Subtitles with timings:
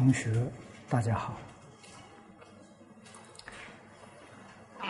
[0.00, 0.32] 同学，
[0.88, 1.38] 大家好。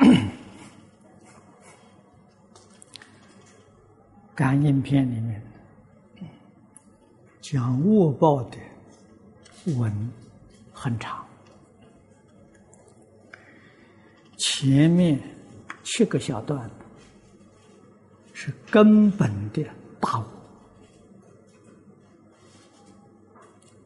[4.37, 5.43] 感应篇里面
[7.41, 8.57] 讲恶报的
[9.77, 10.13] 文
[10.73, 11.27] 很长，
[14.39, 15.21] 前面
[15.83, 16.71] 七个小段
[18.33, 19.65] 是根本的
[20.01, 20.27] 大恶。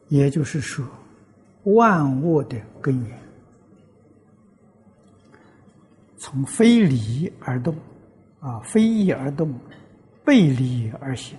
[0.09, 0.85] 也就是说，
[1.65, 3.19] 万物的根源
[6.17, 7.75] 从非理而动，
[8.39, 9.53] 啊，非义而动，
[10.23, 11.37] 背理而行，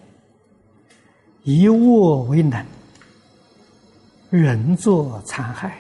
[1.43, 2.65] 以我为能，
[4.31, 5.77] 人作残害，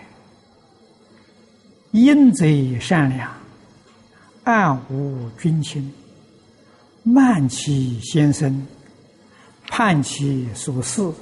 [1.92, 3.30] 阴贼善良，
[4.44, 5.92] 暗无君亲，
[7.04, 8.66] 慢其先生，
[9.68, 11.12] 叛其所事。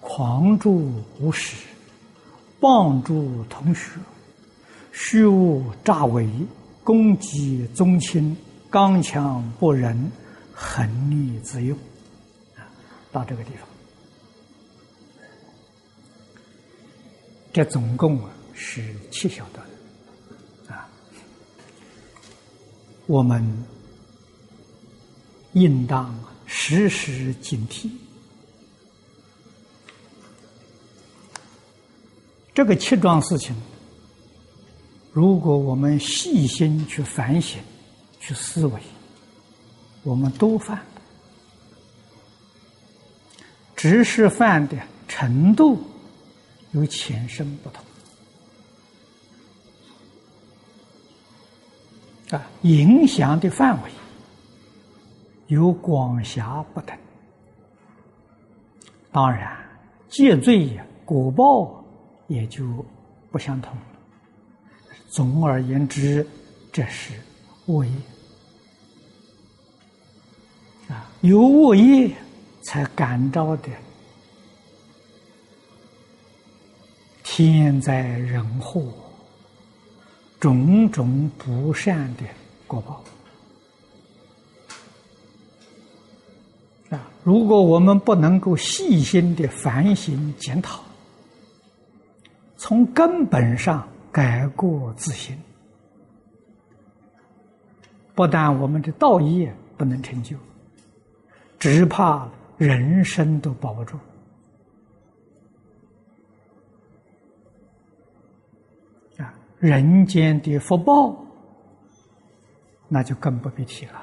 [0.00, 0.90] 狂助
[1.20, 1.56] 无始，
[2.60, 3.92] 棒助同学，
[4.92, 6.28] 虚无诈伪，
[6.82, 8.36] 攻击宗亲，
[8.68, 10.10] 刚强不仁，
[10.52, 11.78] 横逆自用。
[12.56, 12.66] 啊，
[13.12, 13.68] 到这个地方，
[17.52, 18.20] 这总共
[18.54, 19.64] 是七小段。
[20.76, 20.88] 啊，
[23.06, 23.40] 我们
[25.52, 26.12] 应当
[26.44, 27.88] 时时警惕。
[32.58, 33.54] 这个七桩事情，
[35.12, 37.62] 如果我们细心去反省、
[38.18, 38.80] 去思维，
[40.02, 40.76] 我们都犯，
[43.76, 45.80] 只是犯的程度
[46.72, 47.84] 有浅深不同，
[52.36, 53.90] 啊，影响的范围
[55.46, 56.98] 有广狭不等。
[59.12, 59.56] 当然，
[60.08, 61.77] 戒罪呀，果报。
[62.28, 62.64] 也就
[63.30, 63.82] 不相同了。
[65.10, 66.24] 总而言之，
[66.70, 67.12] 这是
[67.66, 67.92] 恶业
[70.88, 72.14] 啊，有恶业
[72.62, 73.68] 才感召的
[77.22, 78.92] 天灾人祸、
[80.38, 82.22] 种种不善的
[82.66, 83.02] 果报
[86.90, 87.10] 啊！
[87.24, 90.82] 如果我们不能够细心的反省检讨，
[92.58, 95.38] 从根本上改过自新，
[98.16, 100.36] 不但我们的道业不能成就，
[101.56, 103.96] 只怕人生都保不住
[109.18, 109.32] 啊！
[109.60, 111.16] 人间的福报，
[112.88, 114.02] 那就更不必提了。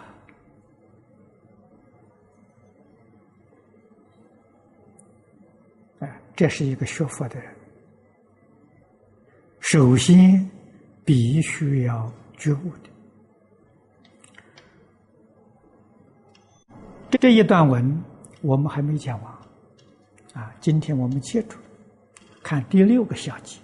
[6.00, 7.55] 哎，这是一个学佛的人。
[9.68, 10.48] 首先，
[11.04, 12.90] 必须要觉悟的。
[17.20, 18.04] 这一段文
[18.44, 19.34] 我们还没讲完，
[20.34, 21.58] 啊，今天我们接着
[22.44, 23.60] 看第六个小节：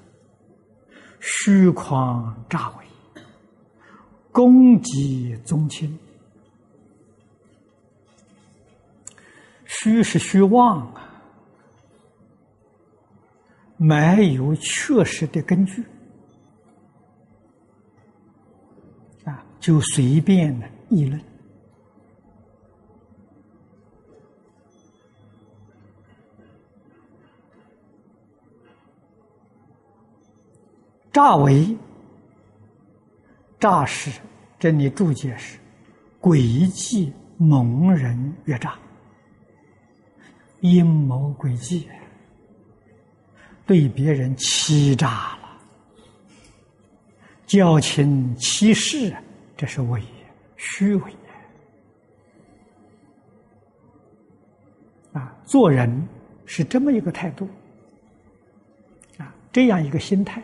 [1.19, 2.85] 虚狂诈伪，
[4.31, 5.99] 攻击宗亲。
[9.65, 11.09] 虚是虚妄啊。
[13.77, 15.83] 没有确实的根据
[19.61, 21.21] 就随便的议论。
[31.13, 31.77] 诈为
[33.59, 34.11] 诈是，
[34.57, 35.59] 这里注解是
[36.19, 38.73] 诡计蒙人越诈，
[40.61, 41.87] 阴谋诡计。
[43.67, 45.57] 对别人欺诈了，
[47.45, 49.15] 矫情欺世，
[49.61, 50.01] 这是伪
[50.57, 51.11] 虚伪
[55.13, 55.37] 啊！
[55.45, 55.87] 做人
[56.47, 57.47] 是这么一个态度
[59.19, 60.41] 啊，这样一个心态。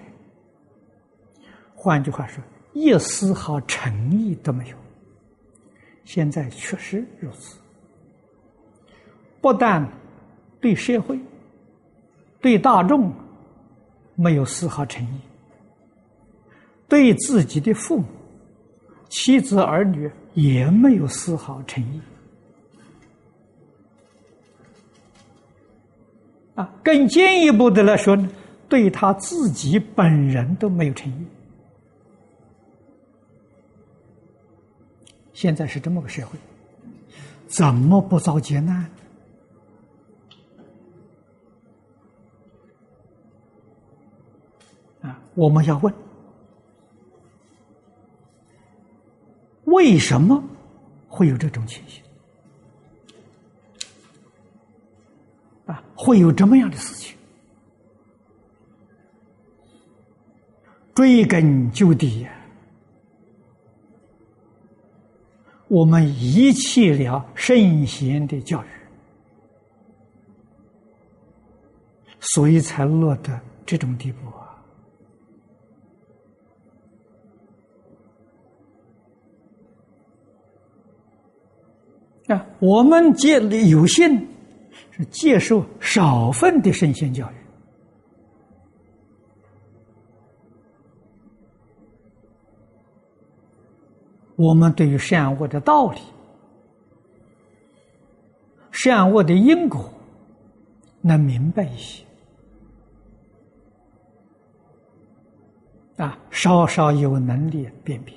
[1.74, 2.44] 换句话说，
[2.74, 4.78] 一丝毫诚意都没有。
[6.06, 7.58] 现在确实如此，
[9.42, 9.84] 不但
[10.62, 11.19] 对社会。
[12.40, 13.12] 对大众
[14.14, 15.19] 没有丝毫诚意，
[16.88, 18.06] 对自己的父母、
[19.09, 22.01] 妻子儿女也没有丝毫诚意，
[26.56, 28.30] 啊，更进一步的来说呢，
[28.68, 31.25] 对他自己本人都没有诚意。
[35.33, 36.38] 现在是这么个社会，
[37.48, 38.89] 怎么不遭劫难？
[45.36, 45.94] 我们要问：
[49.78, 50.44] 为什么
[51.08, 52.02] 会有这种情形？
[55.68, 57.16] 啊，会有这么样的事情？
[60.96, 62.34] 追根究底呀，
[65.68, 68.68] 我们遗弃了圣贤的教育，
[72.20, 74.47] 所以才落得这种地步啊！
[82.28, 83.40] 啊，我们接
[83.70, 84.28] 有幸
[84.92, 87.36] 是接受少份的圣贤教育。
[94.36, 96.00] 我们对于善恶的道理、
[98.72, 99.92] 善恶的因果，
[101.02, 102.04] 能明白一些，
[105.96, 108.14] 啊，稍稍有能力辨别。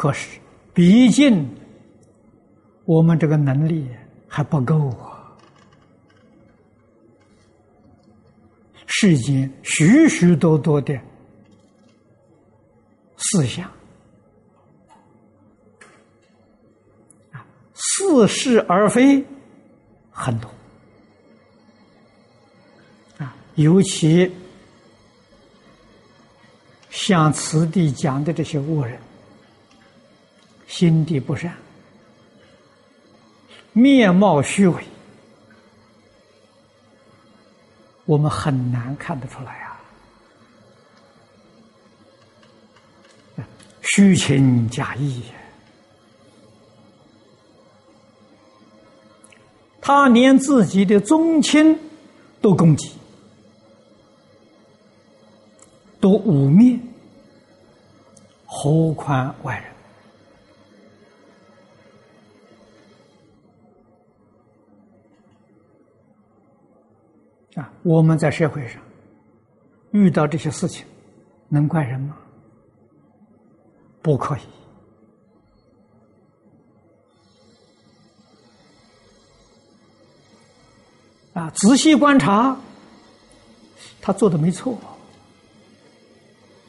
[0.00, 0.40] 可是，
[0.72, 1.46] 毕竟
[2.86, 3.86] 我们这个能力
[4.26, 5.36] 还不够啊。
[8.86, 10.98] 世间许许多多的
[13.18, 13.70] 思想，
[17.74, 19.22] 似是而非
[20.10, 20.50] 很多。
[23.18, 24.32] 啊，尤其
[26.88, 28.98] 像此地讲的这些恶人，
[30.70, 31.52] 心地不善，
[33.72, 34.84] 面貌虚伪。
[38.04, 39.76] 我们很难看得出来啊，
[43.82, 45.24] 虚情假意，
[49.80, 51.76] 他连自己的宗亲
[52.40, 52.92] 都攻击，
[56.00, 56.78] 都污蔑，
[58.46, 59.69] 何况外人？
[67.60, 68.80] 啊，我们在社会上
[69.90, 70.86] 遇到这些事情，
[71.50, 72.16] 能怪人吗？
[74.00, 74.40] 不可以。
[81.34, 82.56] 啊，仔细观察，
[84.00, 84.78] 他做的没错。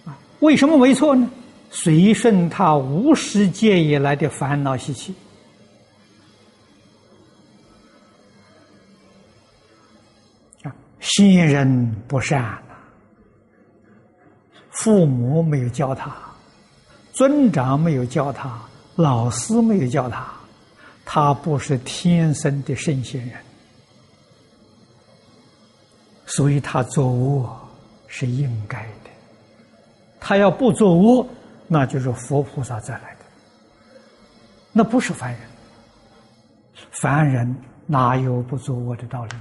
[0.04, 1.30] 啊，为什么没错呢？
[1.70, 5.16] 随顺他无始劫以来的烦恼习气。
[11.02, 12.76] 先人不善呐，
[14.70, 16.16] 父母没有教他，
[17.12, 18.58] 尊长没有教他，
[18.96, 20.32] 老师没有教他，
[21.04, 23.38] 他不是天生的圣贤人，
[26.28, 27.50] 所以他作恶
[28.08, 29.10] 是应该的。
[30.20, 31.28] 他要不作恶，
[31.68, 33.26] 那就是佛菩萨再来的，
[34.72, 35.42] 那不是凡人。
[36.92, 37.56] 凡人
[37.88, 39.32] 哪有不作恶的道理？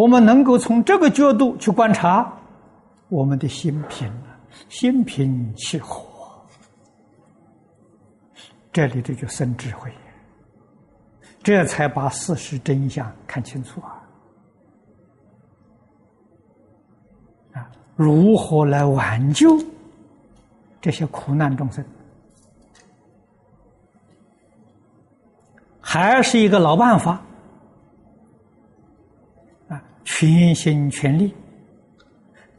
[0.00, 2.32] 我们能够从这个角度去观察，
[3.10, 4.10] 我们的心平，
[4.70, 6.02] 心平气和，
[8.72, 9.92] 这里头就生智慧，
[11.42, 14.00] 这才把事实真相看清楚啊！
[17.52, 19.62] 啊，如何来挽救
[20.80, 21.84] 这些苦难众生？
[25.78, 27.20] 还是一个老办法。
[30.04, 31.34] 全心全力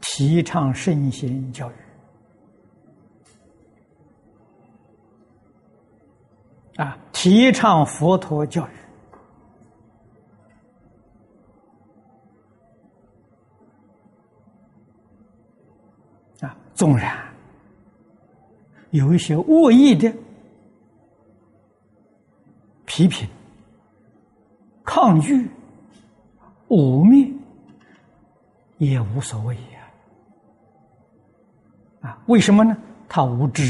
[0.00, 1.74] 提倡圣贤教育。
[6.76, 8.70] 啊，提倡佛陀教育。
[16.44, 17.16] 啊，纵然
[18.90, 20.10] 有一些恶意的
[22.86, 23.28] 批评、
[24.82, 25.48] 抗拒、
[26.72, 27.32] 污蔑。
[28.78, 29.86] 也无所谓呀，
[32.00, 32.76] 啊，为什么呢？
[33.08, 33.62] 他无知，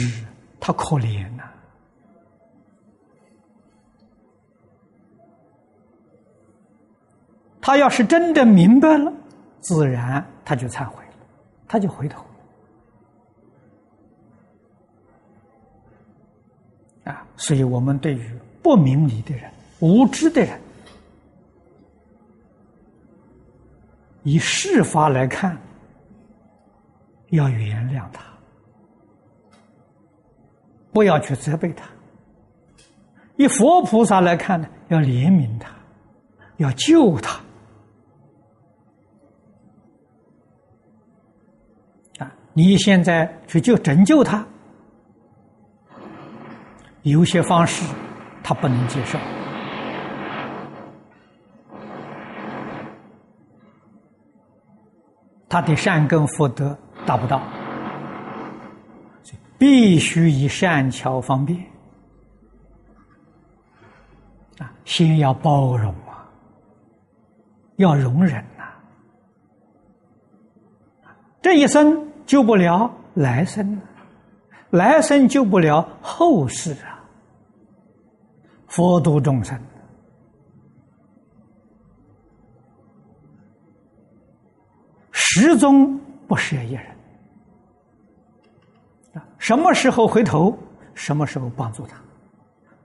[0.58, 1.42] 他可怜呐。
[7.60, 9.12] 他要是真的明白了，
[9.60, 11.12] 自然他就忏悔了，
[11.68, 12.24] 他就回头。
[17.04, 20.58] 啊，所以我们对于不明理的人、无知的人。
[24.22, 25.58] 以事法来看，
[27.30, 28.22] 要原谅他，
[30.92, 31.84] 不要去责备他。
[33.36, 35.74] 以佛菩萨来看呢，要怜悯他，
[36.58, 37.40] 要救他。
[42.18, 44.46] 啊，你现在去救拯救他，
[47.02, 47.82] 有些方式
[48.44, 49.18] 他不能接受，
[55.52, 57.42] 他的善根福德达不到，
[59.58, 61.60] 必须以善巧方便
[64.58, 64.72] 啊。
[64.86, 66.26] 先要包容啊，
[67.76, 68.64] 要容忍呐。
[71.42, 73.78] 这一生救不了，来生；
[74.70, 77.04] 来生救不了，后世啊。
[78.68, 79.60] 佛度众生，
[85.34, 85.98] 始终
[86.28, 86.84] 不舍一人
[89.14, 89.24] 啊。
[89.38, 90.54] 什么时候回头，
[90.92, 91.96] 什么时候帮助他。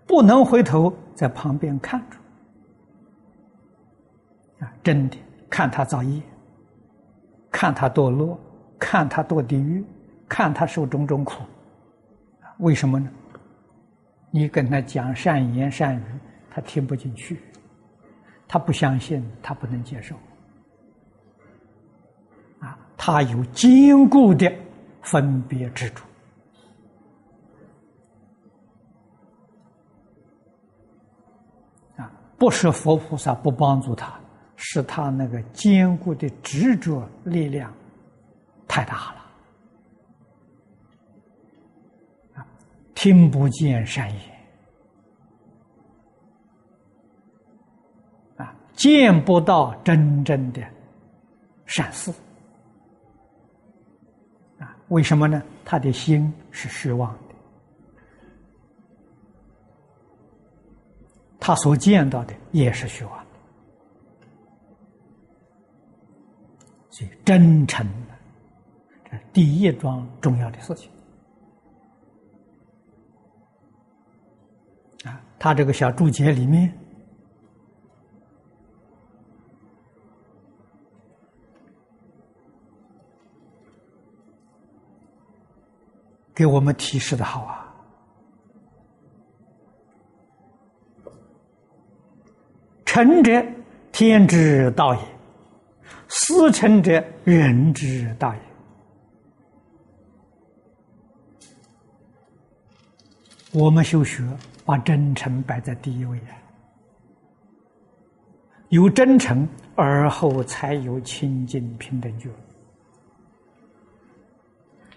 [0.06, 2.16] 不能回头，在旁边看着
[4.66, 4.74] 啊！
[4.82, 5.18] 真的
[5.50, 6.22] 看他造业，
[7.51, 8.39] 看他堕落，
[8.80, 9.84] 看他堕地狱，
[10.30, 11.44] 看他受种种苦，
[12.60, 13.10] 为什么呢？
[14.32, 16.04] 你跟他讲善言善语，
[16.50, 17.42] 他听不进去，
[18.48, 20.16] 他不相信，他不能接受
[22.98, 24.51] 他有坚固的
[25.01, 26.04] 分别执着。
[32.39, 34.13] 不是佛菩萨不帮助他，
[34.58, 37.74] 是他那个坚固的执着力量
[38.68, 39.12] 太大
[42.36, 42.46] 了，
[42.94, 44.22] 听不见善言，
[48.36, 50.62] 啊，见不到真正的
[51.66, 52.13] 善事，
[54.89, 55.41] 为什么呢？
[55.65, 57.20] 他的心是失望的。
[61.39, 63.25] 他所见到的也是虚妄的，
[66.89, 67.88] 所以真诚，
[69.06, 70.91] 这是第一桩重要的事情
[75.06, 75.22] 啊。
[75.39, 76.77] 他这个小注解里面
[86.38, 87.74] 给我们提示的好啊。
[92.86, 93.44] 成者，
[93.91, 95.01] 天之道也；
[96.08, 98.39] 思成者，人之道也。
[103.51, 104.24] 我们修学，
[104.63, 106.38] 把真诚摆在第一位啊！
[108.70, 112.29] 有真诚，而后才有清净平等觉；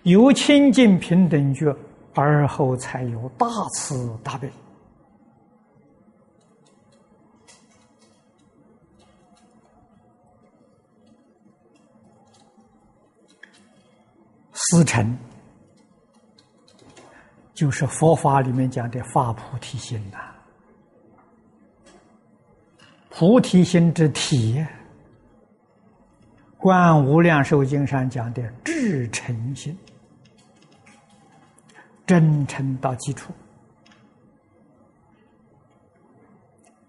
[0.05, 1.75] 由清净平等觉，
[2.15, 4.51] 而后才有大慈大悲。
[14.53, 15.19] 思成，
[17.55, 20.19] 就是佛法里面讲的发菩提心呐。
[23.09, 24.55] 菩提心之体，
[26.57, 29.77] 《观无量寿经》上讲的至诚心，
[32.11, 33.33] 真诚到基础，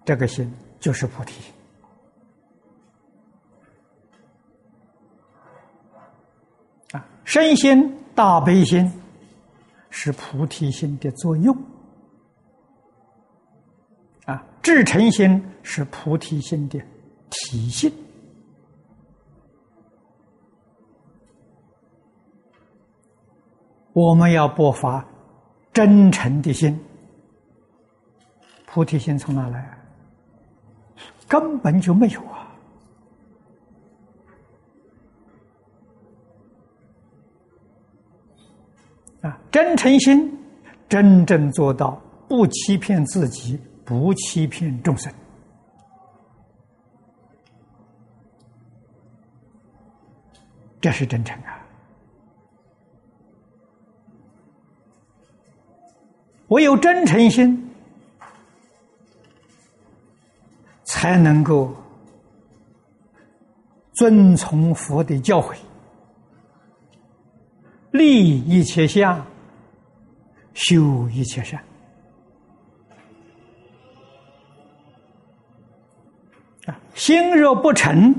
[0.03, 1.53] 这个心就是菩提心。
[7.23, 8.91] 身心大悲心
[9.91, 11.55] 是菩提心的作用，
[14.25, 16.79] 啊，至诚心是菩提心的
[17.29, 17.93] 体性。
[23.93, 25.05] 我们要不发
[25.73, 26.77] 真诚的心，
[28.65, 29.77] 菩提心从哪来？
[31.27, 32.53] 根本就没有啊。
[39.21, 40.37] 啊，真诚心，
[40.89, 45.13] 真正做到不欺骗自己，不欺骗众生，
[50.81, 51.60] 这是真诚啊！
[56.51, 57.69] 唯有真诚心，
[60.83, 61.73] 才能够
[63.93, 65.55] 遵从佛的教诲。
[67.91, 69.25] 立一切相，
[70.53, 71.57] 修一切善。
[76.65, 78.13] 啊，心若不诚，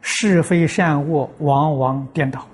[0.00, 2.46] 是非善恶往往颠倒。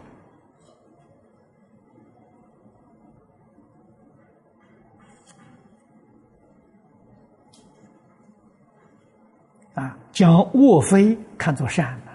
[10.21, 12.13] 将卧非看作善了，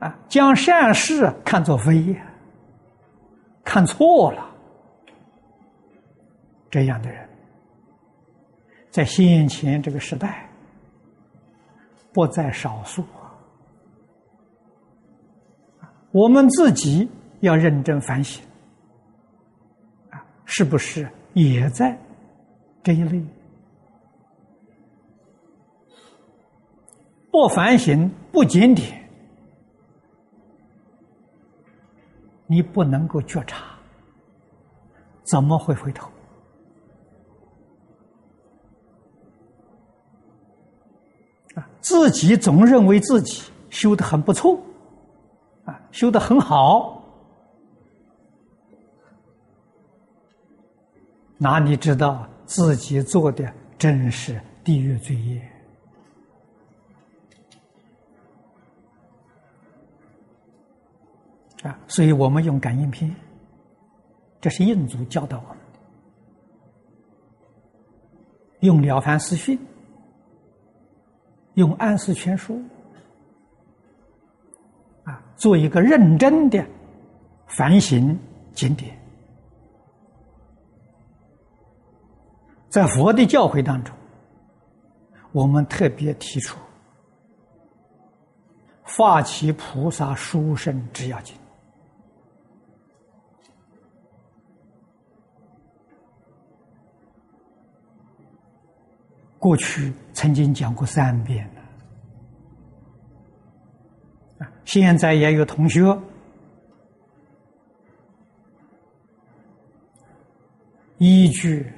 [0.00, 2.20] 啊，将善事看作非，
[3.62, 4.44] 看错了，
[6.68, 7.28] 这样的人，
[8.90, 10.50] 在先前这个时代
[12.12, 13.02] 不在少数
[15.78, 17.08] 啊，我们自己
[17.38, 18.44] 要认真反省，
[20.10, 21.08] 啊，是不是？
[21.38, 21.96] 也在
[22.82, 23.22] 这一类，
[27.30, 29.08] 不反省、不检点，
[32.46, 33.64] 你不能够觉察，
[35.22, 36.10] 怎么会回头？
[41.54, 44.60] 啊，自己总认为自己修的很不错，
[45.64, 46.97] 啊，修的很好。
[51.38, 55.40] 哪里知道自己做的真是地狱罪业
[61.62, 61.78] 啊！
[61.86, 63.14] 所以我们用感应篇，
[64.40, 65.78] 这是印度教导我们的；
[68.66, 69.56] 用了凡四训，
[71.54, 72.60] 用安世全书
[75.04, 76.66] 啊，做一个认真的
[77.46, 78.18] 反省
[78.52, 78.97] 经典。
[82.68, 83.94] 在佛的教诲当中，
[85.32, 86.58] 我们特别提出
[88.84, 91.34] 发起菩萨殊胜之要紧。
[99.38, 101.48] 过去曾经讲过三遍
[104.40, 105.80] 了，现在也有同学
[110.98, 111.72] 依据。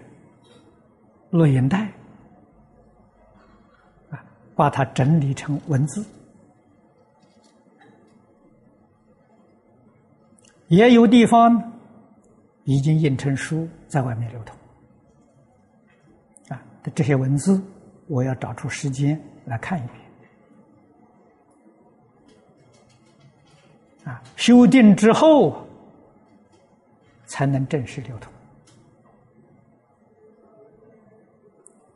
[1.31, 1.87] 录音带
[4.11, 4.23] 啊，
[4.55, 6.05] 把它整理成文字，
[10.69, 11.73] 也有地方
[12.65, 14.57] 已经印成书在外面流通
[16.49, 16.61] 啊。
[16.95, 17.63] 这些文字，
[18.09, 20.01] 我要找出时间来看一遍
[24.05, 25.65] 啊，修订之后
[27.27, 28.33] 才能正式流通。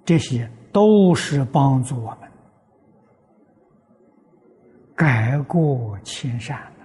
[0.05, 2.31] 这些都是帮助我们
[4.95, 6.85] 改过迁善的。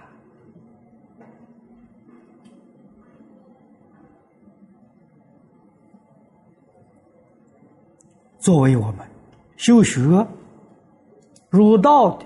[8.38, 9.06] 作为我们
[9.58, 10.00] 修学
[11.50, 12.24] 入道的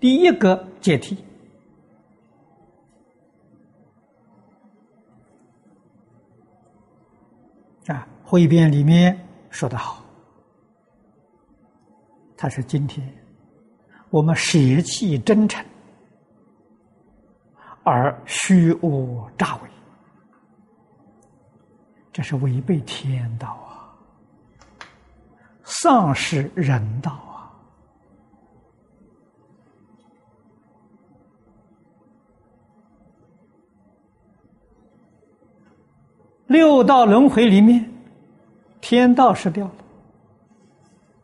[0.00, 1.16] 第一个阶梯
[7.86, 9.16] 啊，汇编里面
[9.48, 10.03] 说的好。
[12.36, 13.06] 他是今天
[14.10, 15.64] 我们舍弃真诚
[17.82, 19.68] 而虚无诈伪，
[22.12, 23.94] 这是违背天道啊，
[25.62, 27.50] 丧失人道啊！
[36.46, 37.90] 六道轮回里面，
[38.80, 39.83] 天道失掉了。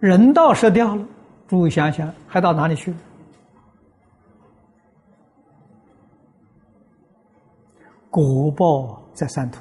[0.00, 1.06] 人道失掉了，
[1.46, 2.92] 诸位想想，还到哪里去？
[8.08, 9.60] 果报在三途，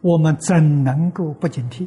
[0.00, 1.86] 我们怎能够不警惕？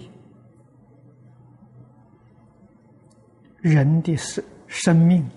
[3.62, 5.28] 人的生生命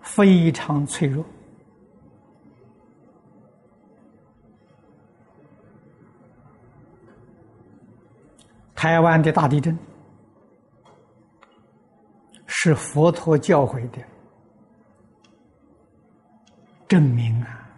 [0.00, 1.24] 非常脆弱。
[8.76, 9.76] 台湾的大地震
[12.44, 13.98] 是佛陀教诲的
[16.86, 17.68] 证明啊！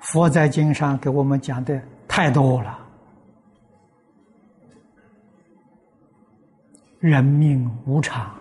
[0.00, 2.78] 佛在经上给我们讲的太多了，
[6.98, 8.34] 人命无常，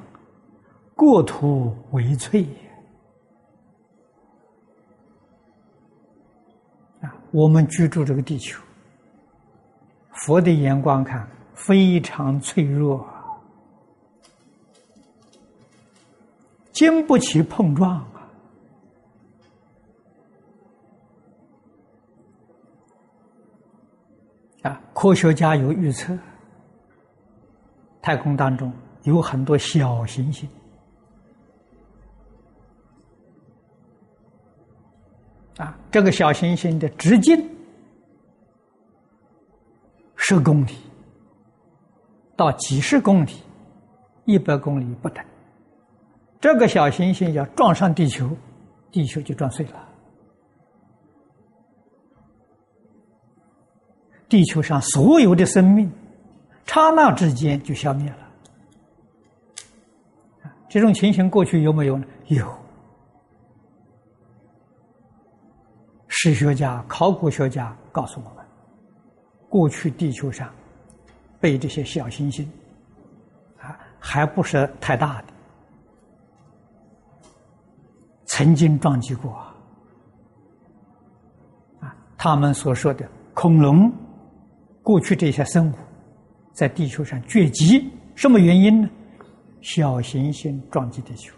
[0.95, 2.45] 国土为脆
[7.01, 7.15] 啊！
[7.31, 8.64] 我们居住这个地球。
[10.15, 13.05] 佛的眼光看，非常脆弱，
[16.71, 18.29] 经不起碰撞啊！
[24.63, 26.17] 啊，科学家有预测，
[28.01, 28.73] 太空当中
[29.03, 30.49] 有很多小行星，
[35.57, 37.54] 啊，这个小行星的直径
[40.15, 40.75] 十公里
[42.35, 43.33] 到几十公里、
[44.25, 45.23] 一百公里不等。
[46.39, 48.29] 这个小行星要撞上地球，
[48.91, 49.87] 地球就撞碎了，
[54.29, 55.91] 地球上所有的生命，
[56.65, 58.17] 刹那之间就消灭了。
[60.69, 62.05] 这种情形过去有没有呢？
[62.27, 62.45] 有。
[66.07, 68.44] 史学家、考古学家告诉我们，
[69.49, 70.53] 过去地球上
[71.39, 72.49] 被这些小行星
[73.59, 75.27] 啊，还不是太大的，
[78.25, 79.55] 曾经撞击过啊。
[82.17, 83.91] 他们所说的恐龙，
[84.81, 85.75] 过去这些生物
[86.53, 88.89] 在地球上绝迹，什么原因呢？
[89.61, 91.35] 小行星撞击地球，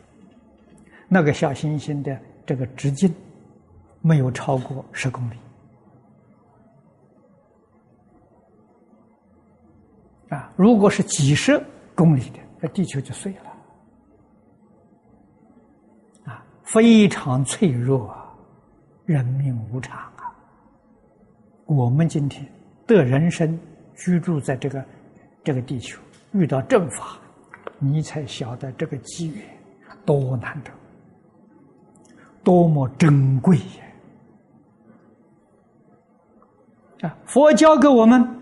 [1.07, 3.13] 那个小行星的这个直径。
[3.99, 5.35] 没有超过十公里
[10.29, 10.51] 啊！
[10.55, 11.63] 如果是几十
[11.95, 13.41] 公里的，那地球就碎了
[16.25, 16.43] 啊！
[16.63, 18.33] 非常脆弱啊，
[19.05, 20.35] 人命无常啊！
[21.65, 22.45] 我们今天
[22.85, 23.57] 的人生
[23.95, 24.85] 居住在这个
[25.43, 26.01] 这个地球，
[26.33, 27.17] 遇到正法，
[27.79, 29.45] 你才晓得这个机缘
[30.05, 30.71] 多难得，
[32.43, 33.63] 多么珍贵呀！
[37.07, 38.36] 啊，佛教给我们，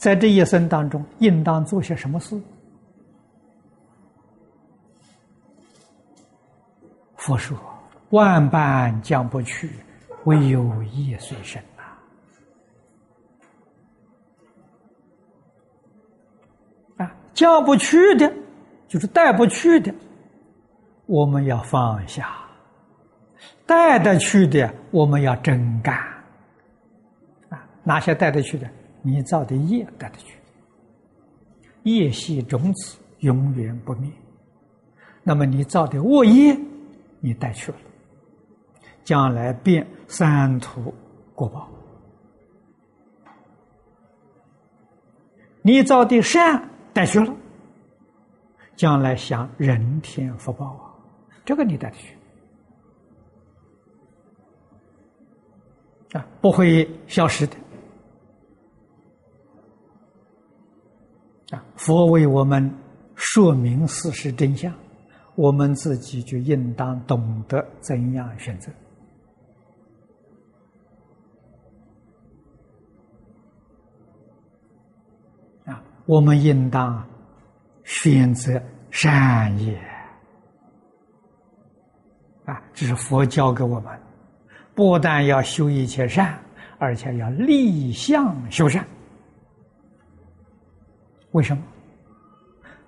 [0.00, 2.40] 在这一生当中应当做些什么事？
[7.16, 7.54] 佛说
[8.08, 9.70] ：“万般将不去，
[10.24, 11.82] 唯有业随身呐。”
[17.04, 18.32] 啊，将不去的，
[18.88, 19.94] 就是带不去的，
[21.04, 22.24] 我们要放下；
[23.66, 25.94] 带得去的，我们要真干。
[27.50, 28.66] 啊哪些带得去的？
[29.02, 30.38] 你造的业带得去，
[31.84, 34.10] 业系种子永远不灭。
[35.22, 36.58] 那么你造的恶业，
[37.20, 37.78] 你带去了，
[39.04, 40.94] 将来变三途
[41.34, 41.68] 果报。
[45.62, 47.34] 你造的善带去了，
[48.76, 50.94] 将来享人天福报啊！
[51.44, 52.16] 这个你带得去
[56.12, 57.56] 啊，不会消失的。
[61.50, 62.72] 啊，佛为我们
[63.14, 64.72] 说明事实真相，
[65.34, 68.70] 我们自己就应当懂得怎样选择。
[75.64, 77.04] 啊，我们应当
[77.84, 79.76] 选择善业。
[82.44, 84.00] 啊，这是佛教给我们，
[84.74, 86.38] 不但要修一切善，
[86.78, 88.86] 而且要立相修善。
[91.32, 91.62] 为什么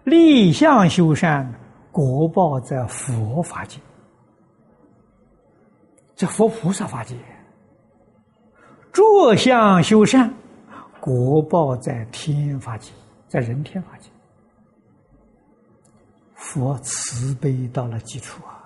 [0.05, 1.53] 立相修善，
[1.93, 3.79] 果报在佛法界，
[6.17, 7.15] 在佛菩萨法界；
[8.93, 10.33] 坐相修善，
[11.01, 12.91] 果报在天法界，
[13.29, 14.11] 在人天法界。
[16.35, 18.59] 佛慈悲到了极处啊！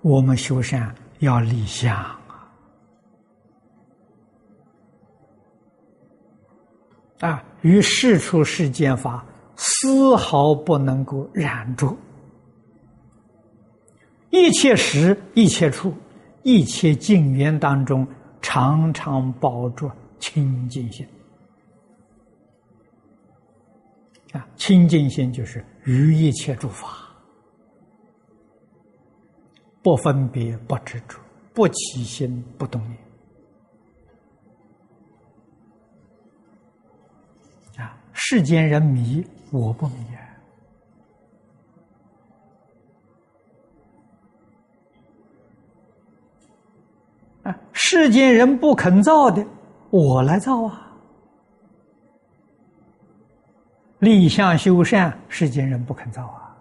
[0.00, 2.23] 我们修善要立相。
[7.20, 9.24] 啊，于世出世间法
[9.56, 11.96] 丝毫不能够染着，
[14.30, 15.94] 一切时、一切处、
[16.42, 18.06] 一切境缘当中，
[18.42, 21.06] 常常保着清净心。
[24.32, 26.88] 啊，清净心就是于一切诸法
[29.80, 31.18] 不分别、不执着、
[31.52, 33.03] 不起心、不动念。
[38.14, 39.94] 世间人迷，我不迷
[47.42, 47.54] 啊！
[47.72, 49.44] 世间人不肯造的，
[49.90, 50.80] 我来造啊！
[53.98, 56.56] 立相修善，世间人不肯造啊！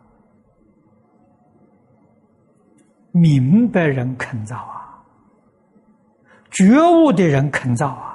[3.12, 5.02] 明白人肯造啊！
[6.50, 8.12] 觉悟的人肯造啊！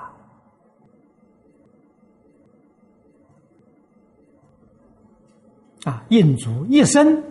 [5.88, 7.22] 啊印足一生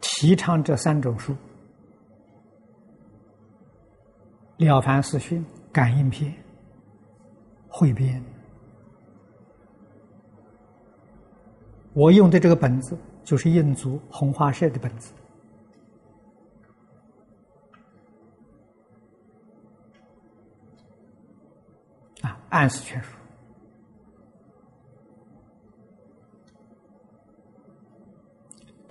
[0.00, 1.36] 提倡这三种书
[4.56, 6.32] 了凡四训感应篇
[7.68, 8.24] 汇编。
[11.92, 15.12] 我用的这个本子就是印足红花社的本子。
[22.22, 23.15] 啊暗示全书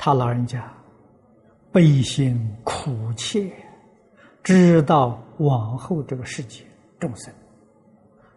[0.06, 0.72] 他老人家
[1.72, 3.52] 悲心苦切，
[4.44, 6.64] 知道往后这个世界
[7.00, 7.34] 众生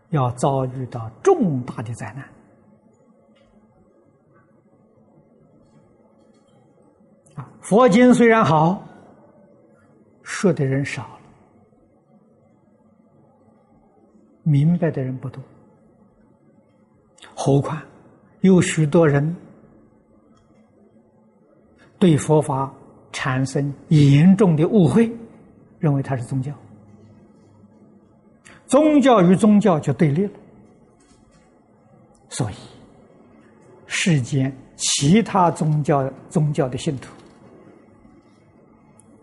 [0.08, 2.24] 要遭遇到重大的灾难
[7.34, 7.52] 啊！
[7.60, 8.82] 佛经虽然好，
[10.22, 11.20] 说的人少了，
[14.42, 15.44] 明白的人不多，
[17.34, 17.78] 何况
[18.40, 19.36] 有许多人。
[21.98, 22.72] 对佛法
[23.12, 25.10] 产生严重的误会，
[25.78, 26.52] 认为它是宗教，
[28.66, 30.32] 宗教与宗教就对立了。
[32.28, 32.54] 所以，
[33.86, 37.12] 世间其他宗教宗教的信徒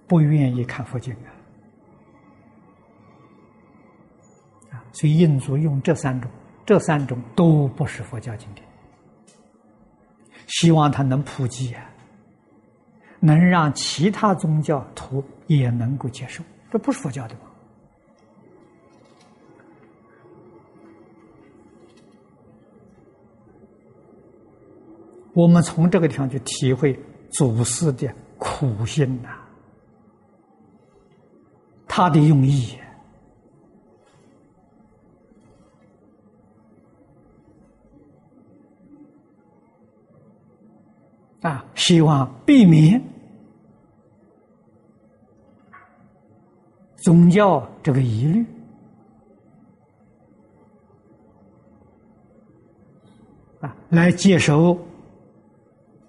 [0.08, 1.14] 不愿意看佛经
[4.72, 6.30] 啊，所以印度用这三种，
[6.66, 8.68] 这三种都不是佛教经典，
[10.48, 11.90] 希望它能普及啊。
[13.19, 17.41] 能让其他宗教徒也能够接受，这不是佛教的吗？
[25.34, 26.97] 我们从这个地方去体会
[27.30, 29.30] 祖师的苦心呐，
[31.88, 32.78] 他的用意
[41.45, 42.99] 啊，希望避免。
[46.97, 48.43] 宗教这个疑虑
[53.60, 54.75] 啊，来接受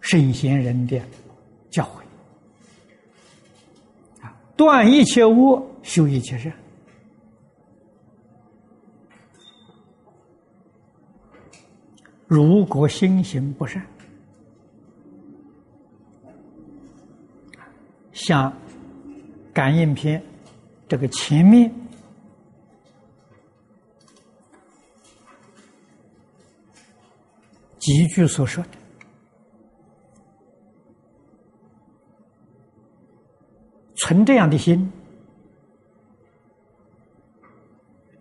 [0.00, 0.98] 圣贤人的
[1.68, 2.00] 教诲
[4.24, 6.50] 啊，断一切恶，修一切善。
[12.26, 13.86] 如果心行不善，
[18.16, 18.50] 像
[19.52, 20.20] 感应篇。
[20.88, 21.68] 这个前面
[27.78, 28.70] 几句所说的，
[33.96, 34.88] 存这样的心，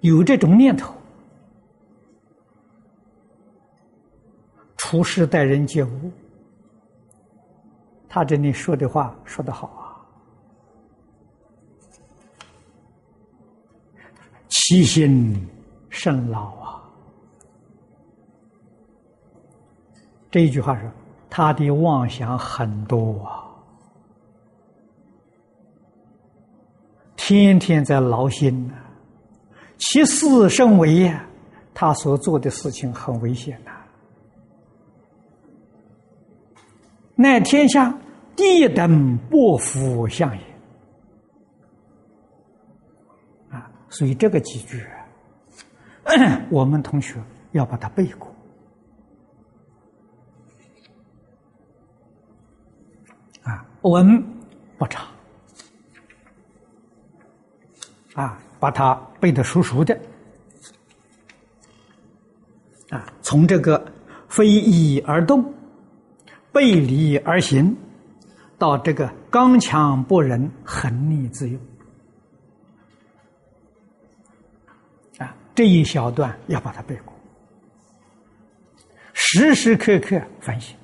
[0.01, 0.91] 有这种念头，
[4.77, 6.11] 处事待人接物，
[8.09, 9.84] 他这里说的话说的好啊。
[14.67, 15.47] 其心
[15.89, 16.81] 甚老啊！
[20.31, 20.89] 这一句话说，
[21.29, 23.45] 他的妄想很多啊，
[27.15, 28.73] 天天在劳心呐。
[29.77, 31.23] 其事甚为呀，
[31.71, 33.71] 他所做的事情很危险呐。
[37.13, 37.95] 乃天下
[38.35, 40.54] 第一等不福相也。
[43.95, 44.85] 所以这个几句，
[46.51, 47.15] 我们同学
[47.53, 48.29] 要把它背过。
[53.43, 54.21] 啊，文
[54.77, 55.07] 不长
[58.15, 59.97] 啊，把它背得熟熟的。
[62.89, 63.81] 啊，从这个
[64.27, 65.53] 非义而动，
[66.51, 67.73] 背离而行，
[68.57, 71.57] 到这个刚强不仁，横逆自用。
[75.55, 77.13] 这一小段要把它背过，
[79.13, 80.75] 时时刻刻反省。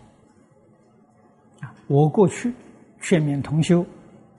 [1.60, 2.54] 啊，我过去
[3.02, 3.86] 劝勉同修，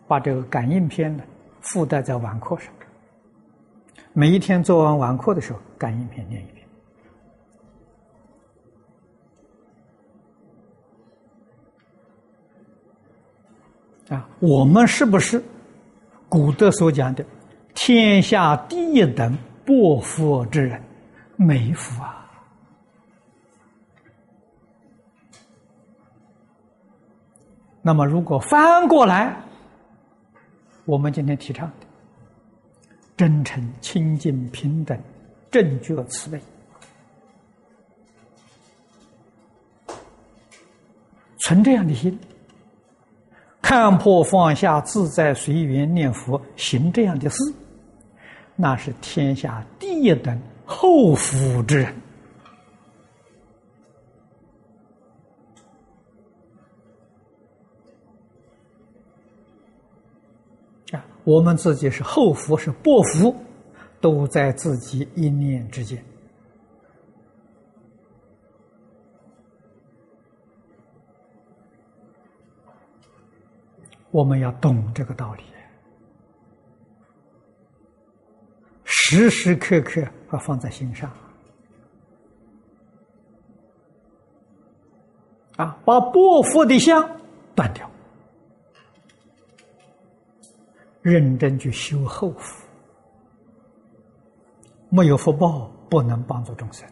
[0.09, 1.23] 把这个感应篇呢
[1.61, 2.73] 附带在晚课上，
[4.15, 6.67] 每一天做完晚课的时候，感应篇念一遍。
[14.19, 15.43] 啊，我们是不是
[16.29, 17.23] 古德所讲的
[17.75, 19.37] 天下第一等？
[19.65, 20.83] 不福之人，
[21.37, 22.19] 没福啊！
[27.81, 29.37] 那么，如果翻过来，
[30.85, 31.87] 我们今天提倡的
[33.17, 34.97] 真诚、清净、平等、
[35.51, 36.41] 正觉、慈悲，
[41.39, 42.17] 存这样的心，
[43.61, 47.37] 看破放下、自在随缘念佛，行这样的事。
[48.63, 51.93] 那是天下第一等厚福之人。
[60.93, 63.35] 啊我们自己是厚福是薄福
[64.01, 66.01] 都在自己一念之间。
[74.13, 75.52] 我们要懂这个道理。
[79.13, 81.11] 时时刻刻要放在心上。
[85.57, 87.07] 啊，把薄福的相
[87.55, 87.91] 断掉，
[91.03, 92.67] 认真去修厚福。
[94.89, 96.89] 没有福报，不能帮助众生。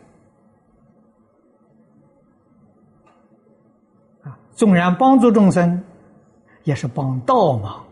[4.23, 5.83] 啊，纵然帮助众生，
[6.65, 7.83] 也是帮倒忙，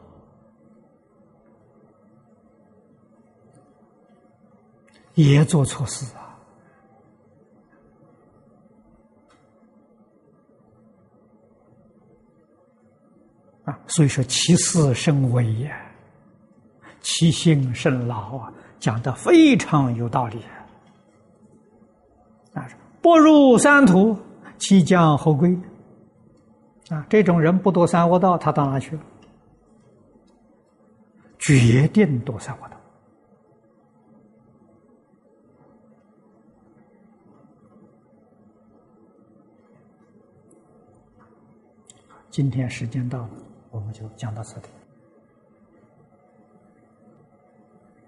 [5.18, 6.38] 也做错事啊。
[13.64, 15.76] 啊，所以说其事甚微呀，
[17.00, 20.40] 其心甚劳啊，讲的非常有道理
[22.54, 22.64] 啊。
[23.02, 24.16] 不入三途，
[24.58, 25.52] 其将何归？
[26.90, 29.02] 啊，这种人不堕三恶道，他到哪去了？
[31.40, 32.77] 决定堕三恶道。
[42.30, 43.30] 今天时间到了。
[43.70, 44.77] 我们就讲到这里。